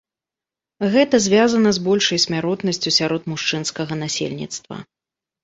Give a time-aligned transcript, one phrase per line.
[0.95, 4.75] Гэта звязана з большай смяротнасцю сярод мужчынскага насельніцтва.